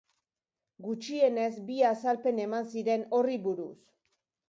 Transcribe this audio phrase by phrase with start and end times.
[0.85, 3.73] Gutxienez bi azalpen eman ziren horri buruz.